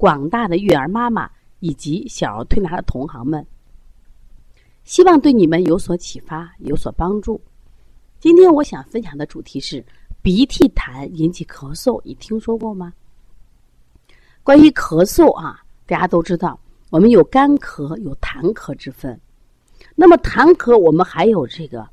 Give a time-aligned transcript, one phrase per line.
[0.00, 3.46] 广大的育儿妈妈以及小儿推拿的同行们，
[4.82, 7.38] 希望对你们有所启发、有所帮助。
[8.18, 9.84] 今天我想分享的主题是
[10.22, 12.94] 鼻涕痰引起咳嗽，你听说过吗？
[14.42, 19.20] 关于咳嗽啊，大家都知道，我们有干咳、有痰咳之分。
[19.94, 21.86] 那么痰咳，我们还有这个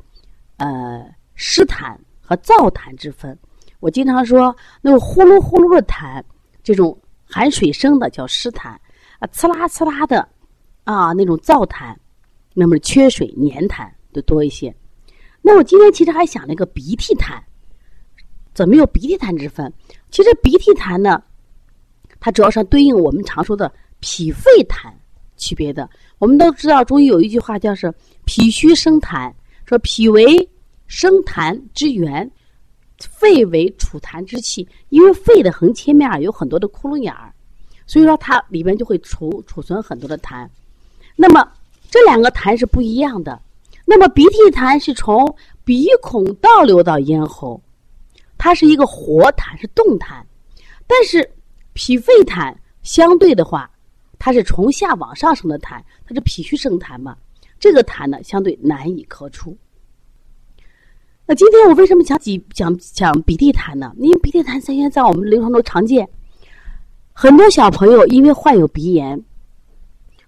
[0.55, 3.37] 呃湿痰和燥痰之分。
[3.81, 6.23] 我经常说，那种呼噜呼噜的痰，
[6.63, 6.97] 这种
[7.29, 8.69] 含水声的叫湿痰
[9.19, 10.27] 啊，呲啦呲啦的
[10.83, 11.95] 啊那种燥痰，
[12.53, 14.73] 那么缺水黏痰就多一些。
[15.41, 17.39] 那我今天其实还想了一个鼻涕痰，
[18.53, 19.71] 怎么有鼻涕痰之分？
[20.09, 21.21] 其实鼻涕痰呢，
[22.19, 24.91] 它主要是对应我们常说的脾肺痰
[25.35, 25.89] 区别的。
[26.17, 27.93] 我们都知道中医有一句话叫是
[28.25, 29.31] “脾虚生痰”，
[29.65, 30.49] 说脾为
[30.87, 32.29] 生痰之源，
[32.99, 34.67] 肺为储痰之器。
[34.89, 37.33] 因为肺的横切面有很多的窟窿眼儿，
[37.85, 40.47] 所以说它里面就会储储存很多的痰。
[41.15, 41.51] 那么
[41.89, 43.41] 这两个痰是不一样的。
[43.85, 47.61] 那么鼻涕痰是从鼻孔倒流到咽喉，
[48.37, 50.21] 它是一个活痰，是动痰；
[50.85, 51.29] 但是
[51.73, 52.53] 脾肺痰
[52.83, 53.69] 相对的话，
[54.19, 57.15] 它是从下往上升的痰，它是脾虚生痰嘛，
[57.59, 59.57] 这个痰呢相对难以咳出。
[61.29, 63.91] 那今天我为什么讲几讲讲鼻涕痰呢？
[63.97, 66.07] 因为鼻涕痰现在在我们临床中常见，
[67.11, 69.21] 很多小朋友因为患有鼻炎，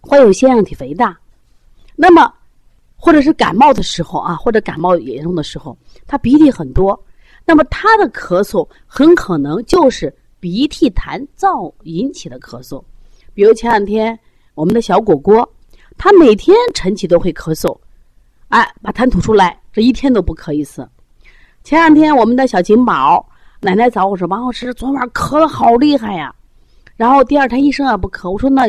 [0.02, 1.18] 患有腺样体肥大，
[1.96, 2.34] 那么。
[3.02, 7.02] 或者是感冒的时候啊，或者感冒严重的时候，他鼻涕很多，
[7.46, 12.84] 那么他的咳嗽很可能就是鼻涕痰燥引起的咳嗽。
[13.34, 14.20] 比如前两天
[14.54, 15.50] 我们的小果果，
[15.98, 17.74] 他每天晨起都会咳嗽，
[18.50, 20.88] 哎，把痰吐出来，一天都不咳一次。
[21.64, 23.28] 前两天我们的小金宝，
[23.62, 26.34] 奶奶找我说：“王老师，昨晚咳的好厉害呀。”
[26.96, 28.64] 然后第二天一声也不咳，我说：“那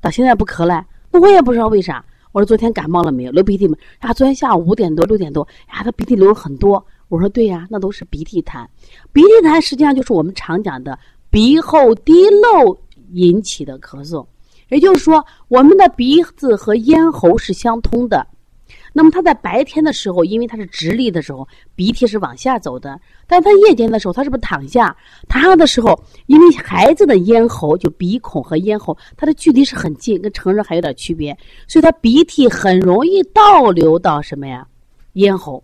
[0.00, 2.04] 到现在不咳了？”那我也不知道为啥。
[2.32, 3.32] 我说昨天感冒了没有？
[3.32, 3.76] 流鼻涕没？
[3.98, 6.84] 啊，昨天下午五点多六点多，呀，他鼻涕流了很多。
[7.08, 8.66] 我说对呀，那都是鼻涕痰。
[9.12, 10.98] 鼻涕痰实际上就是我们常讲的
[11.30, 12.76] 鼻后滴漏
[13.12, 14.26] 引起的咳嗽。
[14.68, 18.26] 也就是说，我们的鼻子和咽喉是相通的。
[18.98, 24.96] 那么他在白天的时候，因为他是直立的时候，鼻涕是往下走的；但他夜间的时候，他是不是躺下？
[25.28, 31.36] 躺下的时候，因为孩子的咽喉就鼻孔和咽喉，它的距离是很近，跟成人还有点区别，
[31.68, 34.66] 所以他鼻涕很容易倒流到什么呀？
[35.12, 35.62] 咽喉。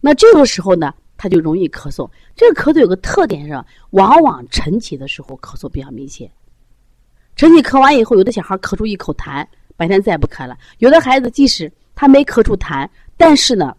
[0.00, 2.10] 那这个时候呢，他就容易咳嗽。
[2.34, 6.28] 这个咳嗽有个特点是，往往晨起的时候咳嗽比较明显。
[7.36, 9.46] 晨起咳完以后，有的小孩咳出一口痰，
[9.76, 12.88] 白天再不咳了；有的孩子即使他没咳出痰，
[13.18, 13.76] 但是呢，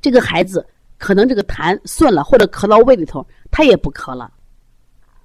[0.00, 0.66] 这个孩子
[0.96, 4.32] 可能这个痰顺了，或者咳到胃里头，他也不咳了。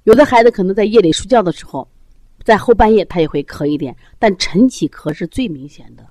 [0.04, 1.90] 有的孩子可能在夜里睡觉的时候，
[2.44, 6.06] 在后半夜他也会咳一点，但晨起咳是最明显的。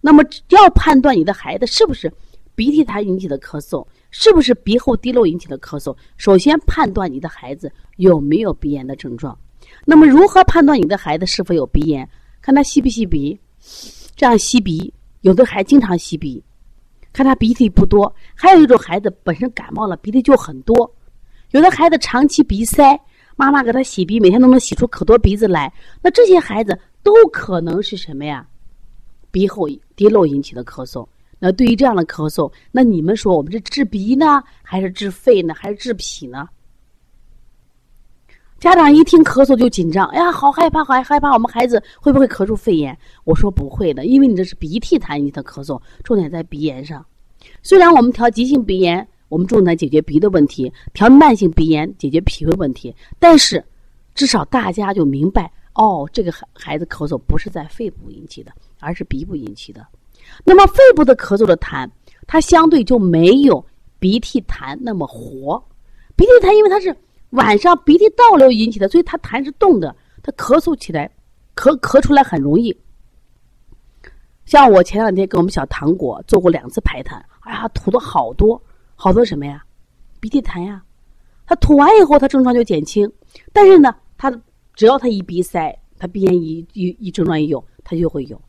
[0.00, 2.08] 那么要判断你的孩子是不是
[2.54, 9.36] 鼻涕痰引起的咳嗽，是不是鼻后滴漏引起的咳嗽，首先判断你的孩子有没有鼻炎的症状。
[9.84, 12.08] 那么如何判断你的孩子是否有鼻炎？
[12.40, 13.36] 看他吸不吸鼻。
[14.18, 16.42] 这样吸鼻，有的还经常吸鼻，
[17.12, 20.92] 看他鼻涕不多；还有一种孩子本身感冒了，鼻涕就很多。
[21.52, 22.98] 有的孩子长期鼻塞，
[23.36, 25.72] 妈妈给他洗鼻，每天都能洗出可多鼻子来。
[26.02, 28.44] 那这些孩子都可能是什么呀？
[29.30, 31.06] 鼻后滴漏引起的咳嗽。
[31.38, 36.48] 那对于这样的咳嗽，那你们说我们是治鼻呢，还是治肺呢，还是治脾呢？
[38.58, 42.96] 家长一听咳嗽就紧张，哎呀，好害怕，好害怕，我们孩子会不会咳出肺炎？
[43.22, 47.04] 我说不会的，因为你这是鼻涕痰引起的咳嗽，重点在鼻炎上。
[47.62, 52.92] 虽然我们调急性鼻炎，我们重点解决鼻的问题；调慢性鼻炎，解决脾胃问题。
[53.20, 53.64] 但是，
[54.12, 58.50] 至少大家就明白，哦，这个孩孩子咳嗽不是在肺部引起的，
[58.80, 59.86] 而是鼻部引起的。
[60.44, 61.88] 那么，肺部的咳嗽的痰，
[62.26, 63.64] 它相对就没有
[64.00, 65.62] 鼻涕痰那么活。
[66.16, 66.92] 鼻涕痰，因为它是。
[67.30, 71.10] 晚上鼻涕倒流引起的，所以他痰是动的，他咳嗽起来，
[71.54, 72.76] 咳咳出来很容易。
[74.46, 78.60] 像我前两天给我们小糖果做过两次排痰，哎呀，吐的好多
[78.96, 79.62] 好多什么呀，
[80.20, 80.82] 鼻涕痰呀。
[81.46, 83.10] 他吐完以后，他症状就减轻，
[83.52, 84.30] 但是呢，他
[84.74, 88.40] 只要他一鼻塞，他鼻炎一一一症状一有，他就会有。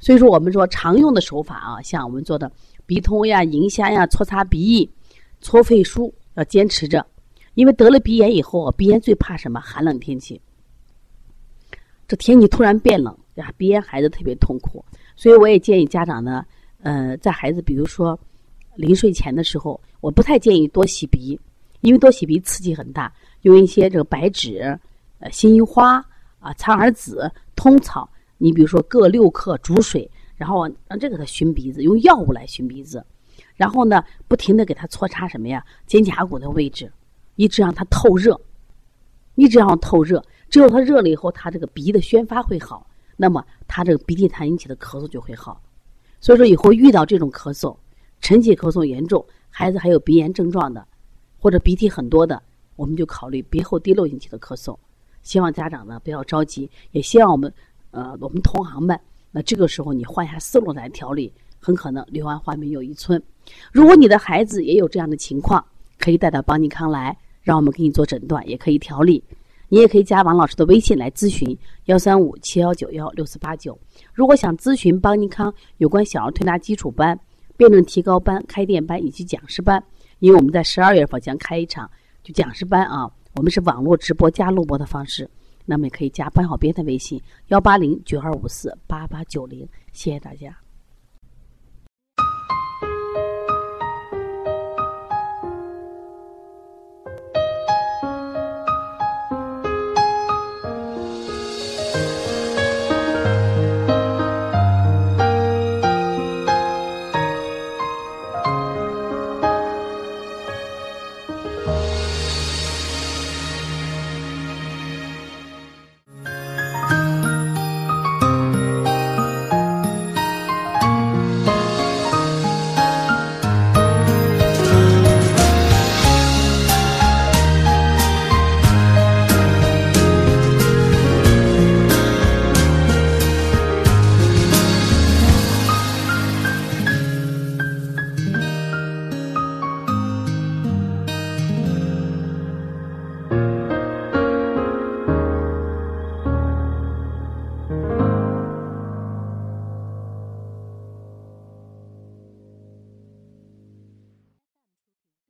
[0.00, 2.50] 所以说，我们说常用的手法啊，像我们做的
[2.86, 4.90] 鼻通呀、迎香呀、搓擦鼻翼、
[5.40, 7.04] 搓肺腧，要坚持着。
[7.54, 9.60] 因为得了鼻炎以后，鼻炎最怕什么？
[9.60, 10.40] 寒冷天气。
[12.08, 14.84] 这天气突然变冷呀，鼻炎孩子特别痛苦。
[15.16, 16.44] 所以我也建议家长呢，
[16.82, 18.18] 呃，在孩子比如说
[18.74, 21.38] 临睡前的时候，我不太建议多洗鼻，
[21.80, 23.12] 因为多洗鼻刺激很大。
[23.42, 24.78] 用一些这个白芷、
[25.18, 26.04] 呃辛夷花
[26.38, 28.08] 啊、苍耳子、通草，
[28.38, 33.04] 你比如说各六克煮水，然后让这个他熏鼻子，用药物来熏鼻子，
[33.54, 36.90] 然后呢，不停的给他搓擦什么呀，肩胛骨的位置。
[37.42, 38.40] 一直让它透热，
[39.34, 45.60] 一直让它透热，只有它热了以后，它这个鼻的宣发会好，那么它这个鼻涕痰引起的咳嗽就会好。
[46.20, 47.76] 所以说以后遇到这种咳嗽，
[48.20, 50.86] 晨起咳嗽严重，孩子还有鼻炎症状的，
[51.40, 52.40] 或者鼻涕很多的，
[52.76, 54.78] 我们就考虑鼻后滴漏引起的咳嗽。
[55.24, 57.52] 希望家长呢不要着急，也希望我们
[57.90, 58.96] 呃我们同行们，
[59.32, 63.20] 那这个时候你换一下思路来调理，很可能柳暗花明又一村。
[63.72, 65.64] 如果你的孩子也有这样的情况，
[65.98, 69.22] 可以带到邦尼康来，让我们给你做诊断，也可以调理。
[69.68, 71.56] 你也可以加王老师的微信来咨询：
[71.86, 73.78] 幺三五七幺九幺六四八九。
[74.12, 77.18] 如果想咨询邦尼康有关小儿推拿基础班、
[77.56, 79.82] 辩论提高班、开店班以及讲师班，
[80.18, 81.90] 因为我们在十二月份将开一场
[82.22, 85.26] 就讲师班啊，我们是网络直播加录播的方式，
[85.64, 87.18] 那么也可以加班小编的微信：
[87.48, 89.66] 幺八零九二五四八八九零。
[89.92, 90.54] 谢谢大家。